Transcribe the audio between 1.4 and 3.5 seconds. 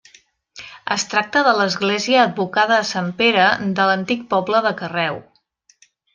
de l'església advocada a sant Pere